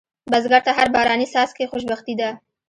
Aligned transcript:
بزګر 0.31 0.61
ته 0.67 0.71
هر 0.77 0.87
باراني 0.93 1.27
څاڅکی 1.33 1.69
خوشبختي 1.71 2.13
ده 2.19 2.29